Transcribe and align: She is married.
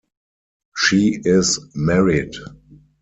She 0.75 1.19
is 1.25 1.59
married. 1.75 2.33